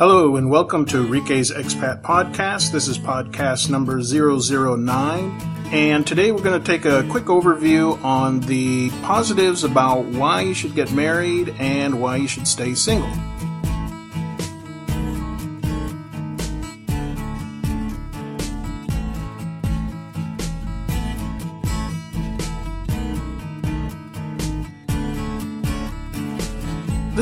[0.00, 2.72] Hello and welcome to Rike's Expat Podcast.
[2.72, 5.38] This is podcast number 009.
[5.74, 10.54] And today we're going to take a quick overview on the positives about why you
[10.54, 13.12] should get married and why you should stay single.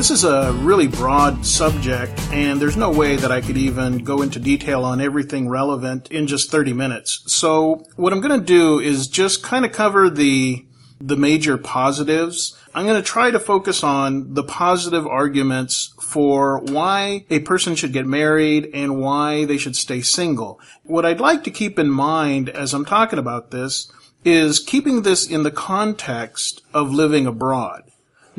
[0.09, 4.23] This is a really broad subject, and there's no way that I could even go
[4.23, 7.21] into detail on everything relevant in just 30 minutes.
[7.27, 10.65] So what I'm going to do is just kind of cover the
[10.99, 12.57] the major positives.
[12.73, 17.93] I'm going to try to focus on the positive arguments for why a person should
[17.93, 20.59] get married and why they should stay single.
[20.81, 23.91] What I'd like to keep in mind as I'm talking about this
[24.25, 27.88] is keeping this in the context of living abroad.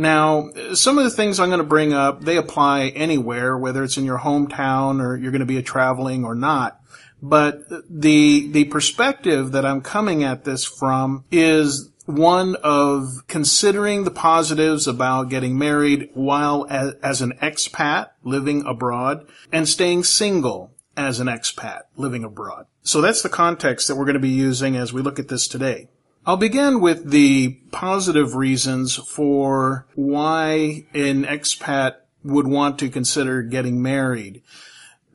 [0.01, 3.99] Now, some of the things I'm going to bring up, they apply anywhere, whether it's
[3.99, 6.81] in your hometown or you're going to be traveling or not.
[7.21, 14.11] But the, the perspective that I'm coming at this from is one of considering the
[14.11, 21.21] positives about getting married while as, as an expat living abroad and staying single as
[21.21, 22.65] an expat living abroad.
[22.83, 25.47] So that's the context that we're going to be using as we look at this
[25.47, 25.89] today.
[26.27, 33.83] I'll begin with the positive reasons for why an expat would want to consider getting
[33.83, 34.43] married.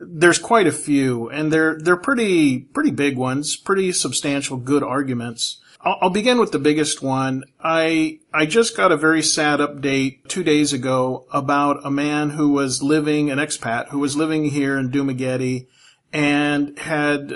[0.00, 5.58] There's quite a few, and they're they're pretty pretty big ones, pretty substantial, good arguments.
[5.80, 7.44] I'll, I'll begin with the biggest one.
[7.60, 12.50] I I just got a very sad update two days ago about a man who
[12.50, 15.68] was living an expat who was living here in Dumaguete
[16.12, 17.32] and had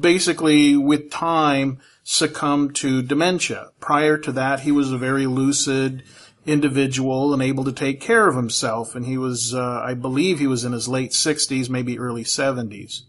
[0.00, 1.80] basically with time
[2.10, 3.68] succumbed to dementia.
[3.80, 6.02] Prior to that, he was a very lucid
[6.46, 8.94] individual and able to take care of himself.
[8.94, 13.02] And he was, uh, I believe he was in his late 60s, maybe early 70s.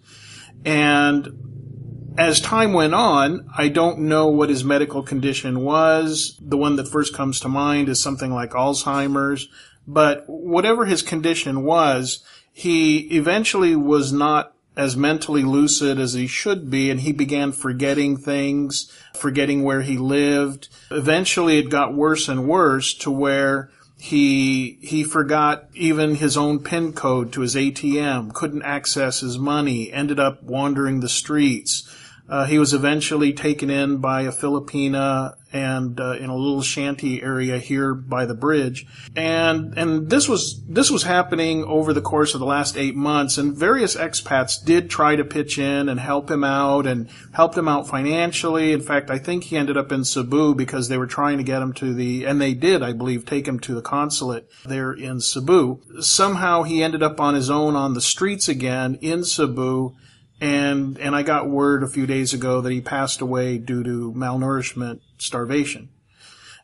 [0.65, 6.37] And as time went on, I don't know what his medical condition was.
[6.41, 9.47] The one that first comes to mind is something like Alzheimer's.
[9.87, 12.21] But whatever his condition was,
[12.51, 18.15] he eventually was not as mentally lucid as he should be, and he began forgetting
[18.15, 20.69] things, forgetting where he lived.
[20.89, 26.93] Eventually, it got worse and worse to where he he forgot even his own pin
[26.93, 31.83] code to his ATM, couldn't access his money, ended up wandering the streets.
[32.29, 37.23] Uh, he was eventually taken in by a Filipina and uh, in a little shanty
[37.23, 38.85] area here by the bridge.
[39.15, 43.37] And and this was this was happening over the course of the last eight months.
[43.37, 47.67] And various expats did try to pitch in and help him out and helped him
[47.67, 48.73] out financially.
[48.73, 51.61] In fact, I think he ended up in Cebu because they were trying to get
[51.63, 55.19] him to the and they did, I believe, take him to the consulate there in
[55.19, 55.81] Cebu.
[56.01, 59.95] Somehow he ended up on his own on the streets again in Cebu
[60.41, 64.13] and and I got word a few days ago that he passed away due to
[64.15, 65.89] malnourishment, starvation.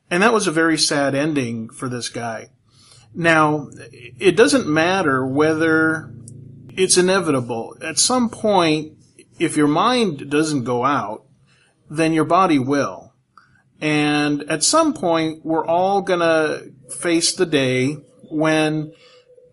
[0.09, 2.49] And that was a very sad ending for this guy.
[3.13, 6.11] Now, it doesn't matter whether
[6.69, 7.75] it's inevitable.
[7.81, 8.97] At some point,
[9.39, 11.23] if your mind doesn't go out,
[11.89, 13.13] then your body will.
[13.81, 17.97] And at some point, we're all gonna face the day
[18.29, 18.91] when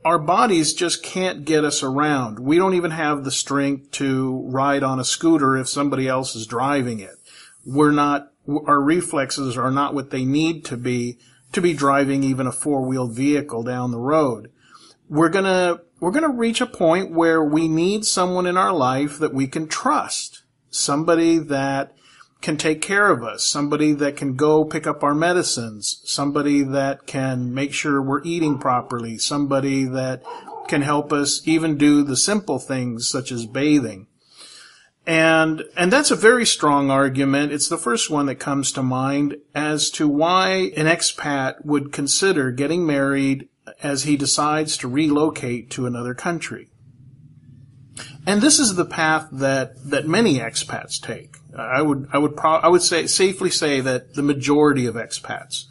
[0.04, 2.38] our bodies just can't get us around.
[2.38, 6.46] We don't even have the strength to ride on a scooter if somebody else is
[6.46, 7.14] driving it.
[7.64, 8.32] We're not,
[8.66, 11.18] our reflexes are not what they need to be
[11.52, 14.50] to be driving even a four-wheeled vehicle down the road.
[15.08, 19.34] We're gonna, we're gonna reach a point where we need someone in our life that
[19.34, 20.42] we can trust.
[20.70, 21.94] Somebody that
[22.42, 27.06] can take care of us, somebody that can go pick up our medicines, somebody that
[27.06, 30.22] can make sure we're eating properly, somebody that
[30.68, 34.06] can help us even do the simple things such as bathing.
[35.06, 37.52] And, and that's a very strong argument.
[37.52, 42.52] It's the first one that comes to mind as to why an expat would consider
[42.52, 43.48] getting married
[43.82, 46.68] as he decides to relocate to another country.
[48.26, 51.36] And this is the path that, that many expats take.
[51.56, 55.64] I would I would pro- I would say safely say that the majority of expats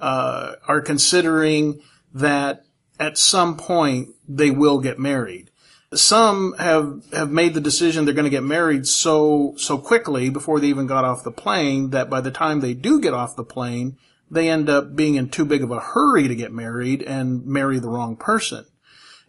[0.00, 1.80] uh, are considering
[2.14, 2.64] that
[2.98, 5.50] at some point they will get married.
[5.92, 10.60] Some have have made the decision they're going to get married so so quickly before
[10.60, 13.44] they even got off the plane that by the time they do get off the
[13.44, 13.96] plane,
[14.30, 17.78] they end up being in too big of a hurry to get married and marry
[17.80, 18.66] the wrong person.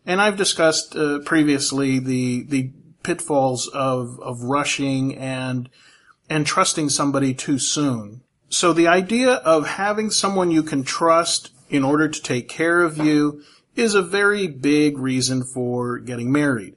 [0.06, 2.72] And I've discussed uh, previously the the
[3.04, 5.68] pitfalls of of rushing and
[6.32, 8.22] and trusting somebody too soon.
[8.50, 12.98] So the idea of having someone you can trust in order to take care of
[12.98, 13.42] you,
[13.76, 16.76] is a very big reason for getting married.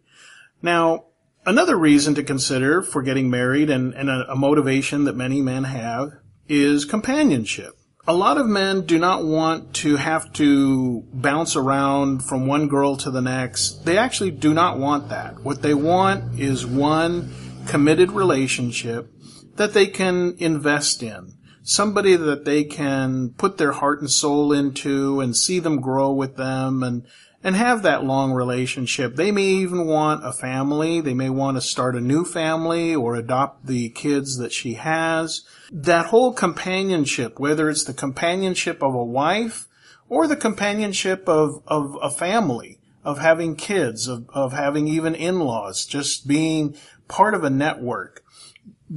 [0.62, 1.06] Now,
[1.44, 5.64] another reason to consider for getting married and, and a, a motivation that many men
[5.64, 6.12] have
[6.48, 7.76] is companionship.
[8.06, 12.96] A lot of men do not want to have to bounce around from one girl
[12.98, 13.84] to the next.
[13.84, 15.40] They actually do not want that.
[15.40, 17.32] What they want is one
[17.66, 19.10] committed relationship
[19.56, 21.34] that they can invest in.
[21.62, 26.36] Somebody that they can put their heart and soul into and see them grow with
[26.36, 27.06] them and,
[27.42, 29.16] and have that long relationship.
[29.16, 31.00] They may even want a family.
[31.00, 35.42] They may want to start a new family or adopt the kids that she has
[35.74, 39.66] that whole companionship, whether it's the companionship of a wife
[40.08, 45.84] or the companionship of, of a family, of having kids, of, of having even in-laws,
[45.84, 46.76] just being
[47.08, 48.24] part of a network.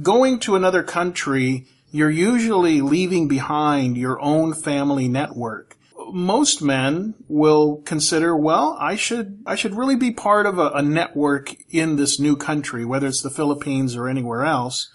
[0.02, 5.76] Going to another country, you're usually leaving behind your own family network.
[6.12, 10.82] Most men will consider, well, I should, I should really be part of a, a
[10.82, 14.90] network in this new country, whether it's the Philippines or anywhere else.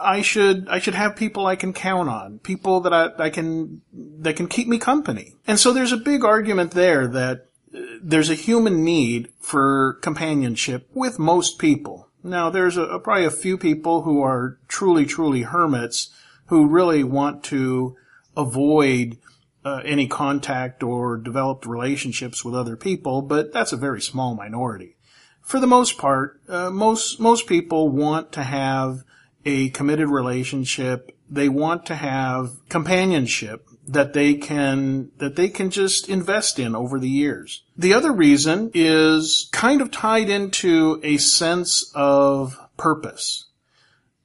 [0.00, 3.82] I should I should have people I can count on, people that I, I can
[3.92, 5.36] that can keep me company.
[5.46, 10.88] And so there's a big argument there that uh, there's a human need for companionship
[10.92, 12.08] with most people.
[12.22, 16.10] Now there's a, probably a few people who are truly truly hermits
[16.46, 17.96] who really want to
[18.36, 19.18] avoid
[19.64, 24.96] uh, any contact or developed relationships with other people, but that's a very small minority.
[25.40, 29.02] For the most part, uh, most most people want to have
[29.44, 31.16] a committed relationship.
[31.28, 36.98] They want to have companionship that they can, that they can just invest in over
[36.98, 37.64] the years.
[37.76, 43.46] The other reason is kind of tied into a sense of purpose.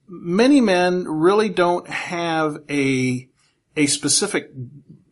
[0.07, 3.27] Many men really don't have a,
[3.75, 4.51] a specific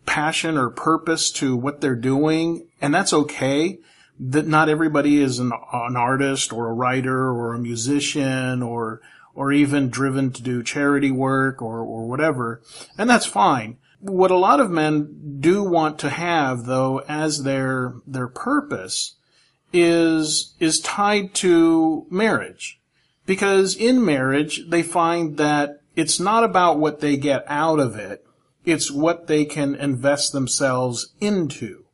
[0.06, 3.80] passion or purpose to what they're doing, and that's okay.
[4.19, 9.01] That not everybody is an, an artist or a writer or a musician or
[9.33, 12.62] or even driven to do charity work or, or whatever.
[12.98, 13.77] And that's fine.
[14.07, 19.15] What a lot of men do want to have though as their, their purpose
[19.73, 22.79] is, is tied to marriage.
[23.25, 28.23] Because in marriage, they find that it's not about what they get out of it.
[28.63, 31.85] It's what they can invest themselves into.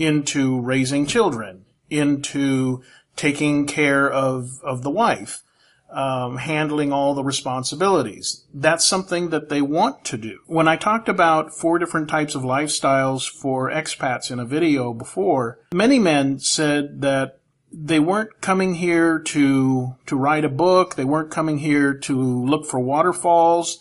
[0.00, 1.64] Into raising children.
[1.88, 2.82] Into
[3.14, 5.42] taking care of, of the wife
[5.90, 8.44] um, handling all the responsibilities.
[8.52, 10.40] That's something that they want to do.
[10.46, 15.58] When I talked about four different types of lifestyles for expats in a video before,
[15.72, 17.40] many men said that
[17.72, 20.94] they weren't coming here to to write a book.
[20.94, 23.78] They weren't coming here to look for waterfalls.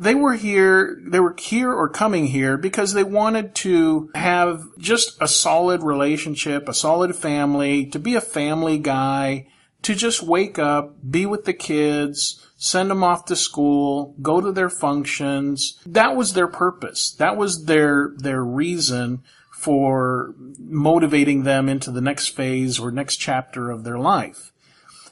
[0.00, 5.20] They were here, they were here or coming here because they wanted to have just
[5.20, 9.48] a solid relationship, a solid family, to be a family guy,
[9.88, 14.52] to just wake up, be with the kids, send them off to school, go to
[14.52, 15.78] their functions.
[15.86, 17.10] That was their purpose.
[17.12, 19.22] That was their, their reason
[19.56, 24.52] for motivating them into the next phase or next chapter of their life.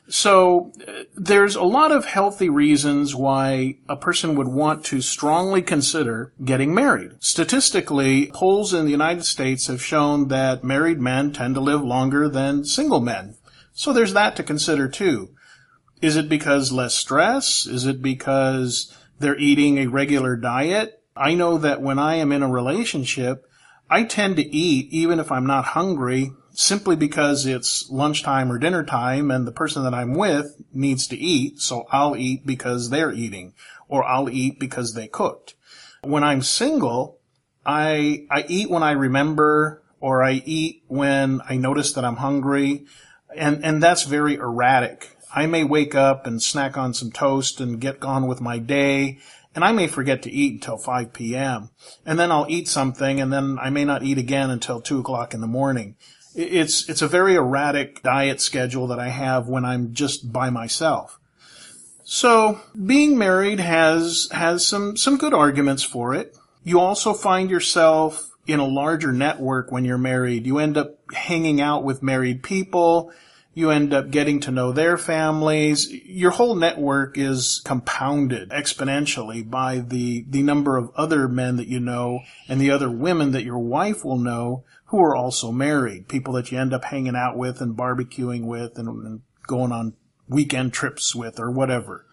[0.09, 0.73] So
[1.17, 6.75] there's a lot of healthy reasons why a person would want to strongly consider getting
[6.75, 7.13] married.
[7.21, 12.29] Statistically, polls in the United States have shown that married men tend to live longer
[12.29, 13.37] than single men.
[13.77, 15.35] So there's that to consider too.
[16.01, 17.67] Is it because less stress?
[17.67, 21.03] Is it because they're eating a regular diet?
[21.15, 23.47] I know that when I am in a relationship,
[23.91, 28.83] I tend to eat even if I'm not hungry simply because it's lunchtime or dinner
[28.83, 31.61] time and the person that I'm with needs to eat.
[31.61, 33.53] So I'll eat because they're eating
[33.89, 35.55] or I'll eat because they cooked.
[36.03, 37.21] When I'm single,
[37.67, 42.87] I, I eat when I remember or I eat when I notice that I'm hungry
[43.37, 45.17] and and that's very erratic.
[45.35, 49.19] I may wake up and snack on some toast and get on with my day,
[49.55, 51.71] and I may forget to eat until 5 p.m.
[52.05, 55.35] And then I'll eat something, and then I may not eat again until 2 o'clock
[55.35, 55.97] in the morning.
[56.35, 61.19] It's it's a very erratic diet schedule that I have when I'm just by myself.
[62.05, 66.37] So being married has has some some good arguments for it.
[66.63, 70.47] You also find yourself in a larger network when you're married.
[70.47, 73.13] You end up hanging out with married people.
[73.57, 75.91] You end up getting to know their families.
[75.91, 81.81] Your whole network is compounded exponentially by the, the number of other men that you
[81.81, 82.21] know
[82.51, 86.07] and the other women that your wife will know who are also married.
[86.07, 89.95] People that you end up hanging out with and barbecuing with and, and going on
[90.29, 92.05] weekend trips with or whatever.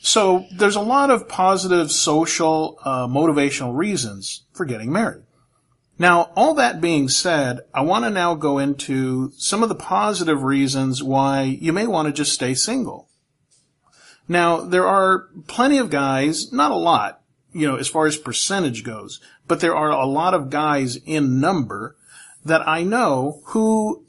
[0.00, 5.24] So there's a lot of positive social, uh, motivational reasons for getting married.
[6.00, 10.42] Now, all that being said, I want to now go into some of the positive
[10.42, 13.10] reasons why you may want to just stay single.
[14.26, 17.20] Now, there are plenty of guys, not a lot,
[17.52, 21.38] you know, as far as percentage goes, but there are a lot of guys in
[21.38, 21.96] number
[22.46, 24.06] that I know who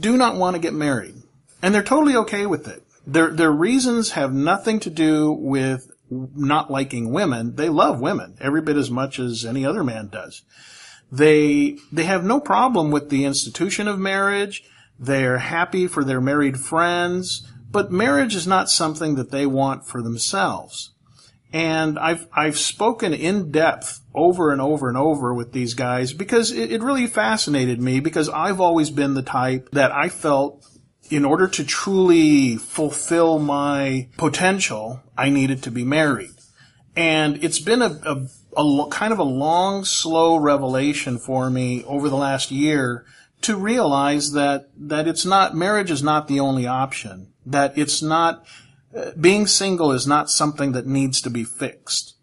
[0.00, 1.14] do not want to get married.
[1.62, 2.82] And they're totally okay with it.
[3.06, 7.54] Their, their reasons have nothing to do with not liking women.
[7.54, 10.42] They love women every bit as much as any other man does.
[11.10, 14.64] They, they have no problem with the institution of marriage.
[14.98, 20.02] They're happy for their married friends, but marriage is not something that they want for
[20.02, 20.92] themselves.
[21.50, 26.52] And I've, I've spoken in depth over and over and over with these guys because
[26.52, 30.66] it, it really fascinated me because I've always been the type that I felt
[31.10, 36.30] in order to truly fulfill my potential, I needed to be married.
[36.96, 38.26] And it's been a, a,
[38.58, 43.06] a, kind of a long, slow revelation for me over the last year
[43.42, 47.32] to realize that, that it's not, marriage is not the only option.
[47.46, 48.44] That it's not,
[48.94, 52.16] uh, being single is not something that needs to be fixed.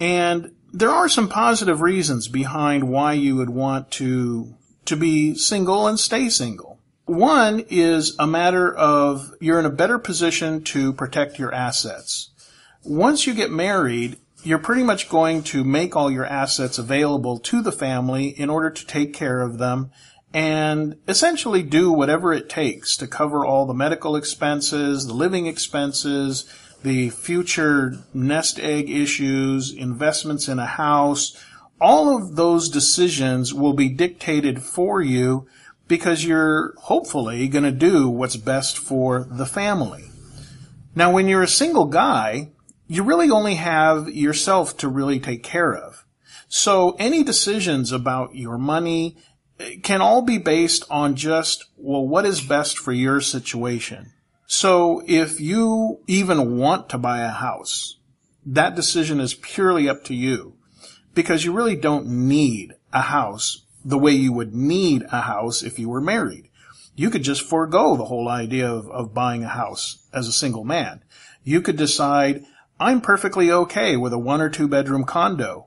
[0.00, 4.54] And there are some positive reasons behind why you would want to,
[4.86, 6.80] to be single and stay single.
[7.04, 12.30] One is a matter of you're in a better position to protect your assets.
[12.82, 17.60] Once you get married, you're pretty much going to make all your assets available to
[17.60, 19.90] the family in order to take care of them
[20.32, 26.44] and essentially do whatever it takes to cover all the medical expenses, the living expenses,
[26.84, 31.36] the future nest egg issues, investments in a house.
[31.80, 35.48] All of those decisions will be dictated for you
[35.88, 40.04] because you're hopefully going to do what's best for the family.
[40.94, 42.52] Now, when you're a single guy,
[42.88, 46.04] you really only have yourself to really take care of.
[46.48, 49.16] So any decisions about your money
[49.58, 54.12] eh, can all be based on just, well, what is best for your situation?
[54.46, 57.98] So if you even want to buy a house,
[58.44, 60.54] that decision is purely up to you
[61.14, 65.78] because you really don't need a house the way you would need a house if
[65.78, 66.48] you were married.
[66.94, 70.64] You could just forego the whole idea of, of buying a house as a single
[70.64, 71.02] man.
[71.44, 72.44] You could decide,
[72.78, 75.66] I'm perfectly okay with a one or two bedroom condo.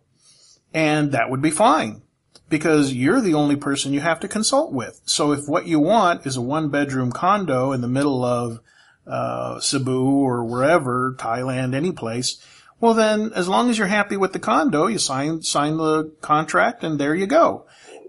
[0.73, 2.03] And that would be fine
[2.49, 5.01] because you're the only person you have to consult with.
[5.05, 8.59] So if what you want is a one bedroom condo in the middle of
[9.07, 12.43] uh, Cebu or wherever, Thailand, any place,
[12.79, 16.83] well then, as long as you're happy with the condo, you sign sign the contract,
[16.83, 17.65] and there you go.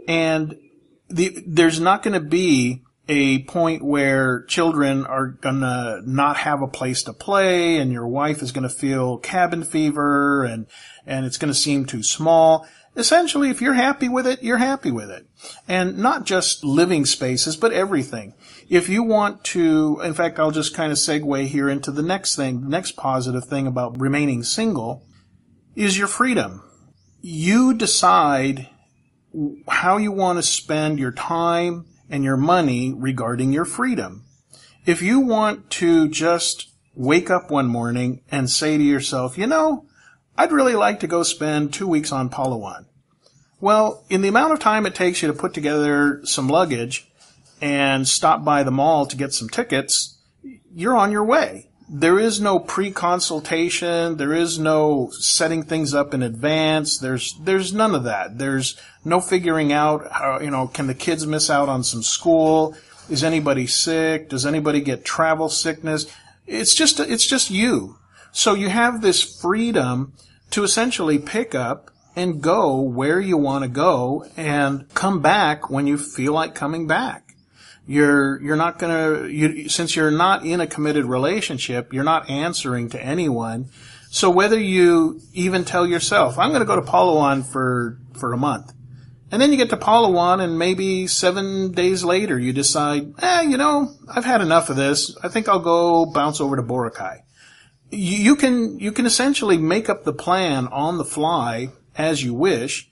[0.07, 0.57] And
[1.09, 6.69] the, there's not going to be a point where children are gonna not have a
[6.69, 10.67] place to play and your wife is gonna feel cabin fever and,
[11.05, 12.67] and it's gonna seem too small.
[12.97, 15.27] Essentially, if you're happy with it, you're happy with it.
[15.67, 18.35] And not just living spaces, but everything.
[18.69, 22.37] If you want to, in fact, I'll just kind of segue here into the next
[22.37, 25.05] thing, the next positive thing about remaining single
[25.75, 26.63] is your freedom.
[27.21, 28.69] You decide
[29.69, 34.25] how you want to spend your time and your money regarding your freedom.
[34.85, 39.87] If you want to just wake up one morning and say to yourself, you know,
[40.37, 42.87] I'd really like to go spend two weeks on Palawan.
[43.61, 47.11] Well, in the amount of time it takes you to put together some luggage
[47.61, 50.19] and stop by the mall to get some tickets,
[50.75, 54.17] you're on your way there is no pre-consultation.
[54.17, 56.99] There is no setting things up in advance.
[56.99, 58.39] There's, there's none of that.
[58.39, 62.77] There's no figuring out how, you know, can the kids miss out on some school?
[63.09, 64.29] Is anybody sick?
[64.29, 66.07] Does anybody get travel sickness?
[66.47, 67.99] It's just, it's just you.
[68.31, 70.13] So you have this freedom
[70.51, 75.89] to essentially pick up and go where you want to go and come back when
[75.89, 77.30] you feel like coming back.
[77.87, 82.89] You're, you're not gonna, you, since you're not in a committed relationship, you're not answering
[82.91, 83.69] to anyone.
[84.11, 88.73] So whether you even tell yourself, I'm gonna go to Palawan for, for a month,
[89.33, 93.57] and then you get to Palawan and maybe seven days later you decide, eh, you
[93.57, 95.17] know, I've had enough of this.
[95.23, 97.23] I think I'll go bounce over to Boracay.
[97.91, 102.35] You, you can, you can essentially make up the plan on the fly as you
[102.35, 102.89] wish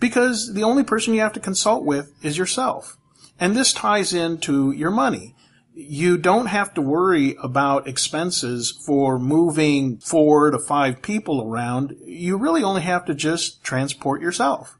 [0.00, 2.96] because the only person you have to consult with is yourself.
[3.38, 5.34] And this ties into your money.
[5.74, 11.96] You don't have to worry about expenses for moving four to five people around.
[12.04, 14.76] You really only have to just transport yourself.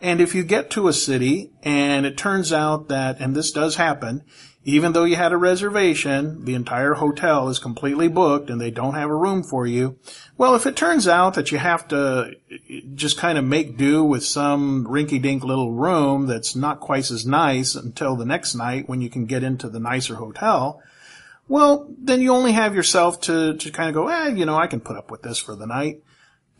[0.00, 3.76] And if you get to a city and it turns out that, and this does
[3.76, 4.22] happen,
[4.68, 8.96] even though you had a reservation, the entire hotel is completely booked and they don't
[8.96, 9.98] have a room for you.
[10.36, 12.34] Well, if it turns out that you have to
[12.94, 17.74] just kind of make do with some rinky-dink little room that's not quite as nice
[17.74, 20.82] until the next night when you can get into the nicer hotel,
[21.48, 24.66] well, then you only have yourself to, to kind of go, eh, you know, I
[24.66, 26.02] can put up with this for the night.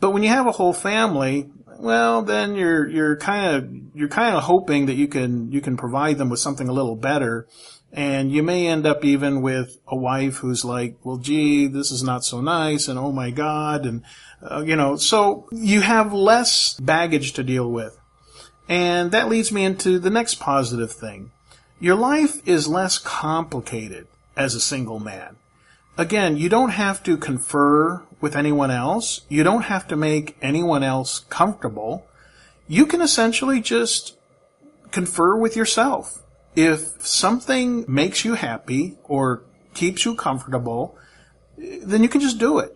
[0.01, 4.35] But when you have a whole family, well, then you're, you're kind of, you're kind
[4.35, 7.47] of hoping that you can, you can provide them with something a little better.
[7.93, 12.03] And you may end up even with a wife who's like, well, gee, this is
[12.03, 12.87] not so nice.
[12.87, 13.87] And oh my God.
[13.87, 14.03] And,
[14.43, 17.99] uh, you know, so you have less baggage to deal with.
[18.69, 21.31] And that leads me into the next positive thing.
[21.81, 25.37] Your life is less complicated as a single man.
[25.97, 29.23] Again, you don't have to confer with anyone else.
[29.29, 32.07] You don't have to make anyone else comfortable.
[32.69, 34.17] You can essentially just
[34.91, 36.23] confer with yourself.
[36.57, 40.99] If something makes you happy or keeps you comfortable,
[41.57, 42.75] then you can just do it.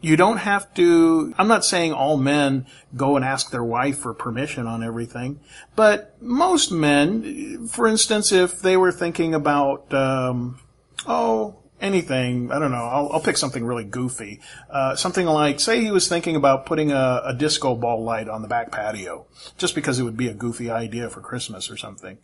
[0.00, 4.12] You don't have to, I'm not saying all men go and ask their wife for
[4.12, 5.40] permission on everything,
[5.74, 10.60] but most men, for instance, if they were thinking about, um,
[11.06, 12.50] oh, anything.
[12.50, 12.84] I don't know.
[12.84, 14.40] I'll, I'll pick something really goofy.
[14.70, 18.42] Uh, something like, say he was thinking about putting a, a, disco ball light on
[18.42, 19.26] the back patio,
[19.58, 22.18] just because it would be a goofy idea for Christmas or something.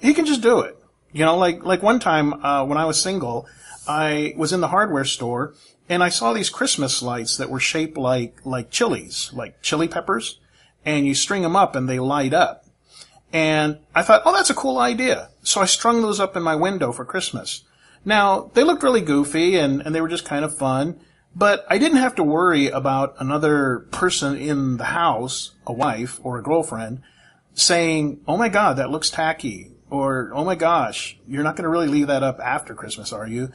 [0.00, 0.78] He can just do it.
[1.12, 3.46] You know, like like one time uh, when I was single,
[3.86, 5.54] I was in the hardware store
[5.88, 10.40] and I saw these Christmas lights that were shaped like like chilies, like chili peppers,
[10.84, 12.64] and you string them up and they light up.
[13.32, 15.30] And I thought, oh, that's a cool idea.
[15.42, 17.64] So I strung those up in my window for Christmas.
[18.04, 21.00] Now, they looked really goofy and, and they were just kind of fun,
[21.34, 26.38] but I didn't have to worry about another person in the house, a wife or
[26.38, 27.02] a girlfriend,
[27.54, 31.68] saying, oh my god, that looks tacky, or oh my gosh, you're not going to
[31.70, 33.50] really leave that up after Christmas, are you?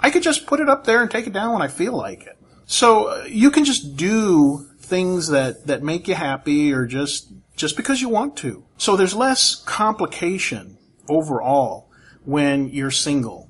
[0.00, 2.26] I could just put it up there and take it down when I feel like
[2.26, 2.36] it.
[2.66, 7.76] So uh, you can just do things that, that make you happy or just, just
[7.76, 8.64] because you want to.
[8.76, 11.90] So there's less complication overall
[12.24, 13.43] when you're single.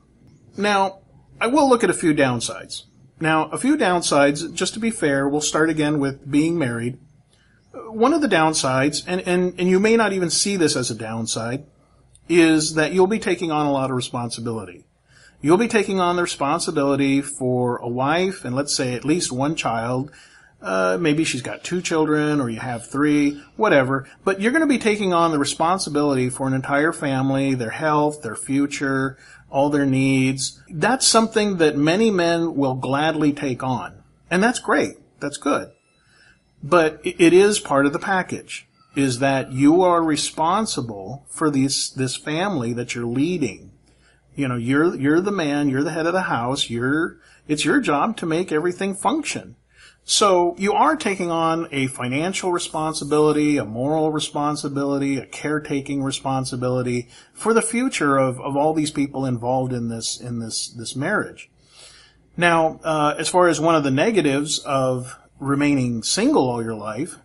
[0.56, 1.00] Now,
[1.40, 2.84] I will look at a few downsides.
[3.20, 6.98] Now, a few downsides, just to be fair, we'll start again with being married.
[7.72, 10.94] One of the downsides, and, and, and you may not even see this as a
[10.94, 11.64] downside,
[12.28, 14.84] is that you'll be taking on a lot of responsibility.
[15.40, 19.56] You'll be taking on the responsibility for a wife and let's say at least one
[19.56, 20.10] child.
[20.62, 24.08] Uh, maybe she's got two children or you have three, whatever.
[24.24, 28.22] But you're going to be taking on the responsibility for an entire family, their health,
[28.22, 29.18] their future,
[29.54, 30.60] all their needs.
[30.68, 34.02] That's something that many men will gladly take on.
[34.28, 34.96] And that's great.
[35.20, 35.70] That's good.
[36.60, 42.16] But it is part of the package is that you are responsible for these, this
[42.16, 43.70] family that you're leading.
[44.34, 47.80] You know, you're, you're the man, you're the head of the house, you're, it's your
[47.80, 49.54] job to make everything function.
[50.06, 57.54] So you are taking on a financial responsibility, a moral responsibility, a caretaking responsibility for
[57.54, 61.48] the future of, of all these people involved in this in this this marriage.
[62.36, 67.16] Now, uh, as far as one of the negatives of remaining single all your life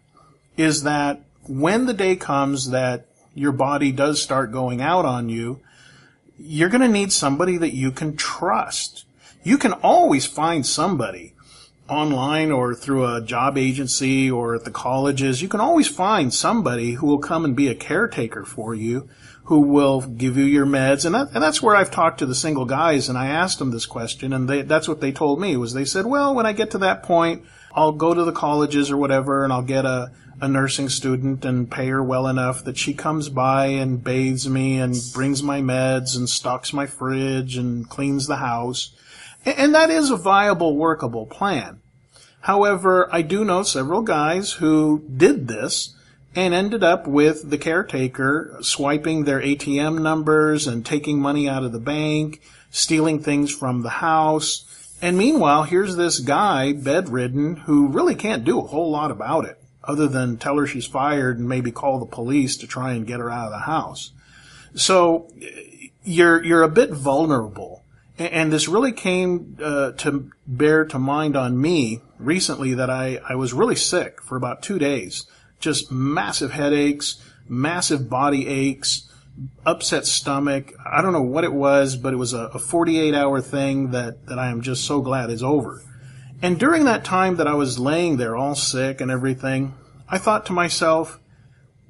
[0.56, 5.60] is that when the day comes that your body does start going out on you,
[6.38, 9.06] you're going to need somebody that you can trust.
[9.44, 11.34] You can always find somebody
[11.90, 16.92] online or through a job agency or at the colleges, you can always find somebody
[16.94, 19.10] who will come and be a caretaker for you,
[19.44, 21.06] who will give you your meds.
[21.06, 23.72] And, that, and that's where I've talked to the single guys and I asked them
[23.72, 26.54] this question and they, that's what they told me was they said, well, when I
[26.54, 30.12] get to that point, I'll go to the colleges or whatever and I'll get a,
[30.42, 34.80] a nursing student and pay her well enough that she comes by and bathes me
[34.80, 38.92] and brings my meds and stocks my fridge and cleans the house.
[39.46, 41.82] And that is a viable, workable plan.
[42.42, 45.94] However, I do know several guys who did this
[46.36, 51.72] and ended up with the caretaker swiping their ATM numbers and taking money out of
[51.72, 54.66] the bank, stealing things from the house.
[55.02, 59.58] And meanwhile, here's this guy, bedridden, who really can't do a whole lot about it,
[59.84, 63.20] other than tell her she's fired and maybe call the police to try and get
[63.20, 64.12] her out of the house.
[64.76, 65.32] So,
[66.04, 67.79] you're, you're a bit vulnerable
[68.20, 73.36] and this really came uh, to bear to mind on me recently that I, I
[73.36, 75.26] was really sick for about two days.
[75.60, 79.10] Just massive headaches, massive body aches,
[79.66, 80.74] upset stomach.
[80.86, 84.26] I don't know what it was, but it was a, a 48 hour thing that,
[84.28, 85.82] that I am just so glad is over.
[86.42, 89.76] And during that time that I was laying there all sick and everything,
[90.10, 91.20] I thought to myself,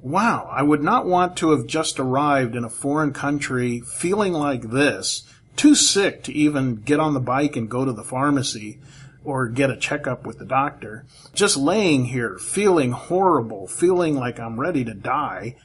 [0.00, 4.70] wow, I would not want to have just arrived in a foreign country feeling like
[4.70, 5.22] this,
[5.56, 8.78] too sick to even get on the bike and go to the pharmacy
[9.24, 11.04] or get a checkup with the doctor.
[11.34, 15.56] Just laying here, feeling horrible, feeling like I'm ready to die,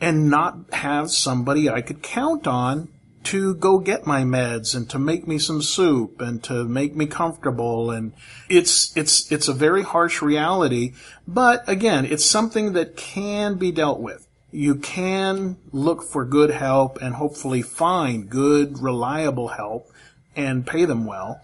[0.00, 2.88] and not have somebody I could count on
[3.24, 7.06] to go get my meds and to make me some soup and to make me
[7.06, 7.90] comfortable.
[7.90, 8.12] And
[8.48, 10.92] it's it's it's a very harsh reality.
[11.26, 14.23] But again it's something that can be dealt with
[14.54, 19.90] you can look for good help and hopefully find good reliable help
[20.36, 21.40] and pay them well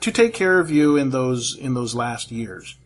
[0.00, 2.76] to take care of you in those in those last years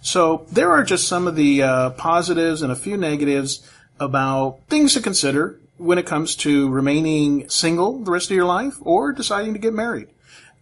[0.00, 4.94] so there are just some of the uh, positives and a few negatives about things
[4.94, 9.52] to consider when it comes to remaining single the rest of your life or deciding
[9.52, 10.08] to get married.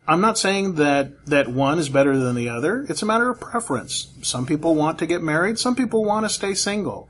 [0.07, 2.87] I'm not saying that, that one is better than the other.
[2.89, 4.09] It's a matter of preference.
[4.23, 5.59] Some people want to get married.
[5.59, 7.09] Some people want to stay single.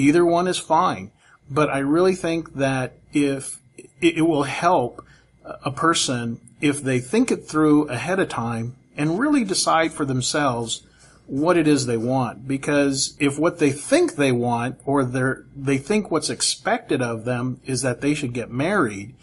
[0.00, 1.10] Either one is fine.
[1.50, 3.60] But I really think that if
[4.00, 5.04] it, will help
[5.44, 10.82] a person if they think it through ahead of time and really decide for themselves
[11.26, 12.46] what it is they want.
[12.46, 17.82] Because if what they think they want or they think what's expected of them is
[17.82, 19.14] that they should get married,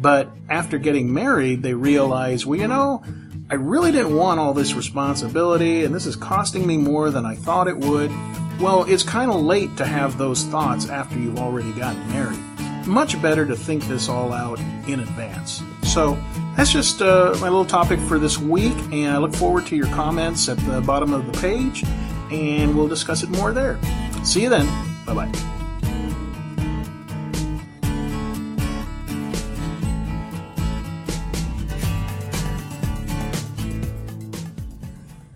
[0.00, 3.04] but after getting married, they realize, well, you know,
[3.50, 7.34] I really didn't want all this responsibility and this is costing me more than I
[7.34, 8.10] thought it would.
[8.58, 12.38] Well, it's kind of late to have those thoughts after you've already gotten married.
[12.86, 15.62] Much better to think this all out in advance.
[15.82, 16.18] So,
[16.56, 19.88] that's just uh, my little topic for this week, and I look forward to your
[19.88, 21.82] comments at the bottom of the page,
[22.30, 23.78] and we'll discuss it more there.
[24.22, 24.66] See you then.
[25.04, 25.53] Bye bye.